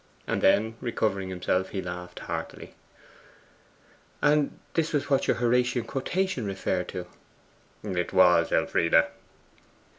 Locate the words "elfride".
8.51-9.03